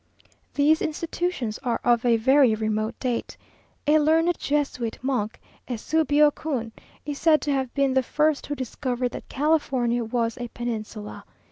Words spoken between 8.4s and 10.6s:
who discovered that California was a